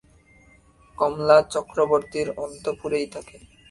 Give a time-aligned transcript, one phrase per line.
[0.97, 3.37] কমলা চক্রবর্তীর অন্তঃপুরেই থাকে।